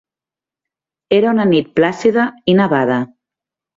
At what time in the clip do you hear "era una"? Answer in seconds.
1.17-1.45